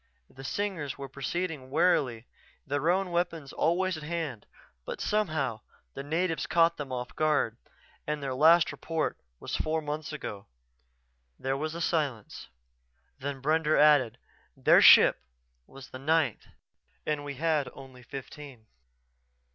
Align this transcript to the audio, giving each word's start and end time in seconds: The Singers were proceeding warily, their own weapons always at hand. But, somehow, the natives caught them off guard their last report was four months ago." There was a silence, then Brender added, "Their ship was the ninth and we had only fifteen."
The 0.31 0.43
Singers 0.43 0.97
were 0.97 1.07
proceeding 1.07 1.69
warily, 1.69 2.25
their 2.65 2.89
own 2.89 3.11
weapons 3.11 3.53
always 3.53 3.97
at 3.97 4.01
hand. 4.01 4.47
But, 4.83 4.99
somehow, 4.99 5.61
the 5.93 6.01
natives 6.01 6.47
caught 6.47 6.77
them 6.77 6.91
off 6.91 7.15
guard 7.15 7.55
their 8.07 8.33
last 8.33 8.71
report 8.71 9.19
was 9.39 9.55
four 9.55 9.79
months 9.79 10.11
ago." 10.11 10.47
There 11.37 11.55
was 11.55 11.75
a 11.75 11.81
silence, 11.81 12.47
then 13.19 13.43
Brender 13.43 13.77
added, 13.79 14.17
"Their 14.57 14.81
ship 14.81 15.21
was 15.67 15.89
the 15.91 15.99
ninth 15.99 16.47
and 17.05 17.23
we 17.23 17.35
had 17.35 17.69
only 17.73 18.01
fifteen." 18.01 18.65